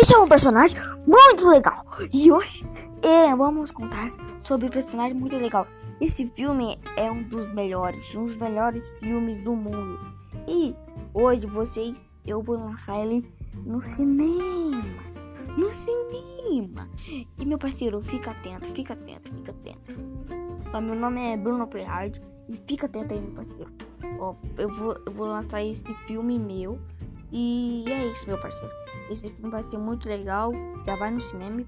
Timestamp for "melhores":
7.52-8.14, 8.34-8.96